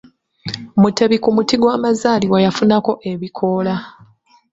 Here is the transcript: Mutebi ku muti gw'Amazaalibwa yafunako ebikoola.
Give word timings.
Mutebi 0.81 1.17
ku 1.23 1.29
muti 1.35 1.55
gw'Amazaalibwa 1.61 2.37
yafunako 2.45 2.91
ebikoola. 3.11 3.75